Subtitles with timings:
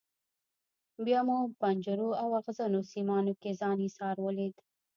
[1.05, 4.55] بیا مو په پنجرو او ازغنو سیمانو کې ځان ایسار ولید.